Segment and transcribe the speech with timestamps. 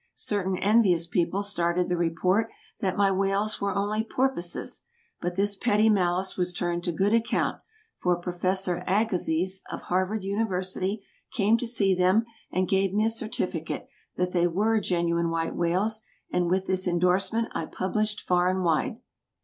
[0.15, 4.81] Certain envious people started the report that my whales were only porpoises,
[5.21, 7.61] but this petty malice was turned to good account,
[7.99, 11.03] for Professor Agassiz, of Harvard University,
[11.33, 16.01] came to see them, and gave me a certificate that they were genuine white whales,
[16.31, 18.97] and this indorsement I published far and wide.